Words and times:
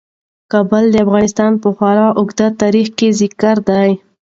کابل 0.51 0.83
د 0.91 0.95
افغانستان 1.05 1.51
په 1.61 1.69
خورا 1.75 2.07
اوږده 2.19 2.47
تاریخ 2.61 2.87
کې 2.97 3.07
ذکر 3.21 3.55
دی. 3.69 3.89